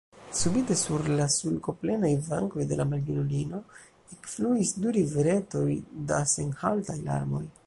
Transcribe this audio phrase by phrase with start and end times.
[0.37, 3.61] Subite sur la sulkoplenaj vangoj de la maljunulino
[4.17, 5.67] ekfluis du riveretoj
[6.13, 7.49] da senhaltaj larmoj.